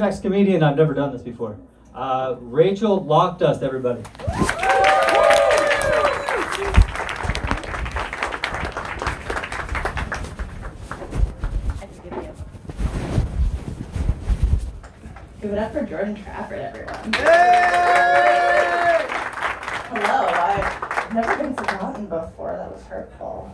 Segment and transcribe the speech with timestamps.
[0.00, 0.62] next comedian.
[0.62, 1.56] I've never done this before.
[1.94, 4.02] Uh, Rachel Loftus, everybody.
[15.40, 17.12] Give it up for Jordan Trafford, everyone.
[19.88, 22.56] Hello, I've never been forgotten before.
[22.58, 23.50] That was hurtful.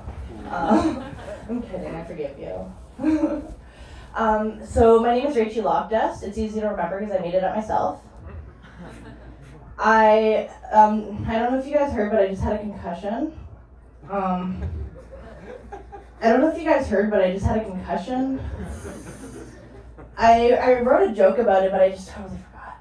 [0.50, 1.04] Um,
[1.48, 3.52] I'm kidding, I forgive you.
[4.16, 6.22] um, so, my name is Rachel Loftus.
[6.22, 8.00] It's easy to remember because I made it up myself.
[9.78, 13.38] I um, I don't know if you guys heard, but I just had a concussion.
[14.10, 14.62] Um,
[16.22, 18.40] I don't know if you guys heard, but I just had a concussion.
[20.16, 22.78] I I wrote a joke about it, but I just totally forgot.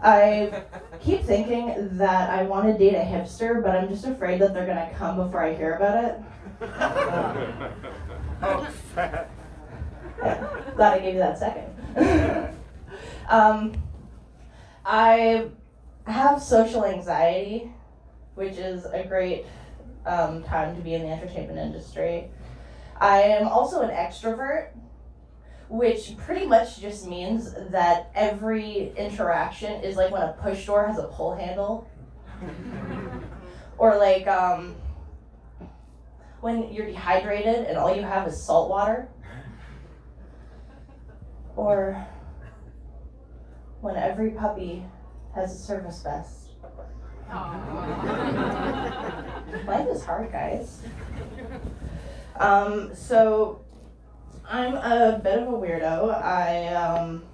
[0.00, 0.62] I
[1.00, 4.66] keep thinking that I want to date a hipster, but I'm just afraid that they're
[4.66, 6.22] gonna come before I hear about it.
[10.22, 12.56] Yeah, glad I gave you that second.
[13.28, 13.74] um,
[14.84, 15.48] I
[16.06, 17.72] have social anxiety,
[18.34, 19.46] which is a great
[20.06, 22.28] um, time to be in the entertainment industry.
[23.00, 24.70] I am also an extrovert,
[25.68, 30.98] which pretty much just means that every interaction is like when a push door has
[30.98, 31.88] a pull handle.
[33.78, 34.74] or like um,
[36.40, 39.08] when you're dehydrated and all you have is salt water.
[41.58, 42.06] Or
[43.80, 44.84] when every puppy
[45.34, 46.50] has a service vest.
[49.66, 50.82] Life is hard, guys.
[52.36, 53.60] Um, so
[54.48, 56.22] I'm a bit of a weirdo.
[56.22, 57.24] I um,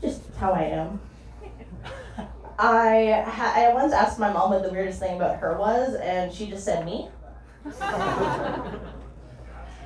[0.00, 1.00] just how I am.
[2.58, 6.32] I ha- I once asked my mom what the weirdest thing about her was, and
[6.34, 7.08] she just said me.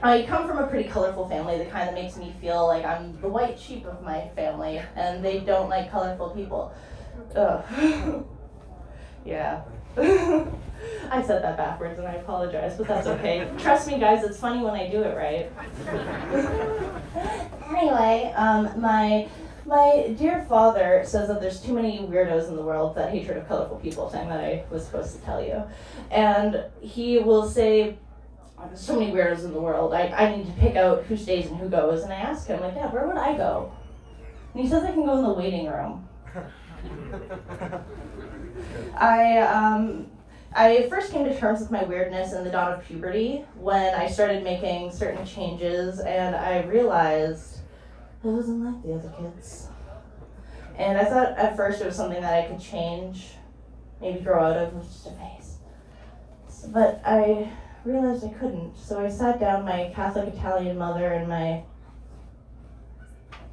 [0.03, 3.21] I come from a pretty colorful family that kind of makes me feel like I'm
[3.21, 6.73] the white sheep of my family, and they don't like colorful people.
[7.35, 8.27] Ugh.
[9.25, 9.63] yeah.
[11.11, 13.51] I said that backwards and I apologize, but that's okay.
[13.59, 15.51] Trust me, guys, it's funny when I do it right.
[17.77, 19.29] anyway, um, my
[19.67, 23.47] my dear father says that there's too many weirdos in the world, that hatred of
[23.47, 25.63] colorful people thing that I was supposed to tell you.
[26.11, 28.10] And he will say, "Oh, there's
[28.75, 31.57] so many weirdos in the world, I, I need to pick out who stays and
[31.59, 32.03] who goes.
[32.03, 33.73] And I ask him, like, Dad, where would I go?
[34.55, 36.07] And he says I can go in the waiting room.
[38.97, 40.07] I um,
[40.55, 44.07] I first came to terms with my weirdness in the dawn of puberty when I
[44.09, 47.61] started making certain changes and I realized
[48.25, 49.69] I wasn't like the other kids.
[50.77, 53.33] And I thought at first it was something that I could change,
[54.01, 55.57] maybe grow out of, with just a phase.
[56.49, 57.51] S- But I
[57.85, 61.63] realized I couldn't, so I sat down my Catholic Italian mother and my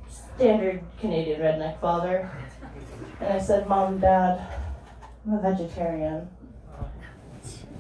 [0.10, 2.30] standard Canadian redneck father,
[3.20, 4.42] and I said, Mom, Dad,
[5.26, 6.30] I'm a vegetarian.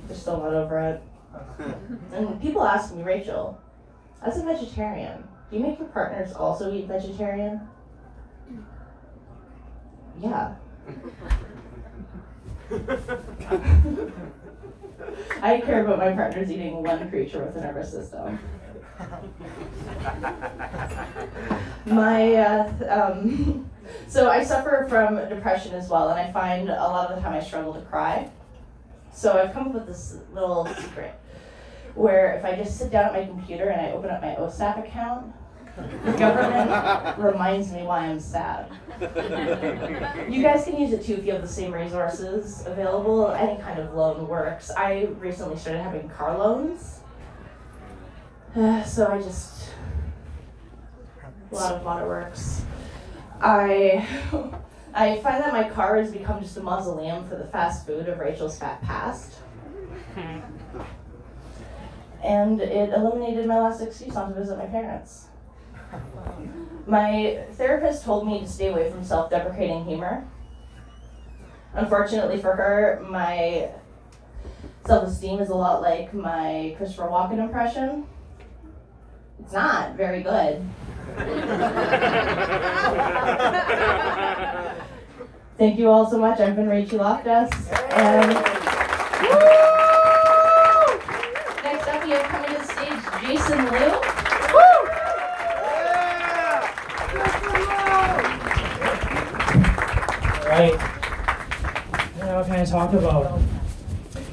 [0.08, 1.02] They're still not over it.
[2.14, 3.60] And people ask me, Rachel,
[4.22, 7.62] as a vegetarian, do you make your partners also eat vegetarian?
[10.20, 10.56] Yeah.
[15.42, 18.40] I care about my partners eating one creature with a nervous system.
[21.86, 23.70] My, uh, um,
[24.08, 27.34] so I suffer from depression as well, and I find a lot of the time
[27.34, 28.30] I struggle to cry.
[29.14, 31.14] So I've come up with this little secret
[31.96, 34.88] where if I just sit down at my computer and I open up my OSAP
[34.88, 35.34] account,
[36.18, 38.72] government reminds me why I'm sad.
[40.30, 43.32] You guys can use it too if you have the same resources available.
[43.32, 44.72] Any kind of loan works.
[44.72, 47.02] I recently started having car loans.
[48.56, 49.70] Uh, so I just.
[51.52, 52.64] A lot of waterworks.
[53.40, 54.08] I.
[54.94, 58.18] I find that my car has become just a mausoleum for the fast food of
[58.18, 59.34] Rachel's fat past.
[62.24, 65.28] And it eliminated my last excuse not to visit my parents.
[66.86, 70.26] My therapist told me to stay away from self deprecating humor.
[71.74, 73.70] Unfortunately for her, my
[74.86, 78.06] self esteem is a lot like my Christopher Walken impression.
[79.40, 80.68] It's not very good.
[85.58, 86.40] Thank you all so much.
[86.40, 87.50] I've been Rachel Loftus.
[100.48, 100.74] Right.
[102.20, 103.40] What can I talk about?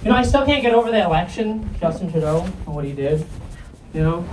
[0.03, 3.27] You know, I still can't get over the election, Justin Trudeau, and what he did.
[3.93, 4.29] You know?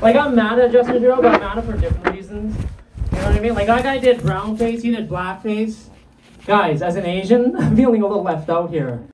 [0.00, 2.56] Like, I'm mad at Justin Trudeau, but I'm mad at for different reasons.
[3.12, 3.54] You know what I mean?
[3.54, 5.90] Like that guy did brown face, he did black face.
[6.46, 9.04] Guys, as an Asian, I'm feeling a little left out here.